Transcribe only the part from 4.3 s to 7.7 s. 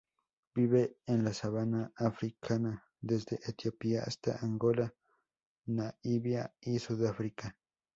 Angola, Namibia y Sudáfrica.